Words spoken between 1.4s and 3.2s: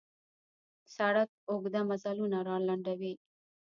اوږده مزلونه را لنډوي.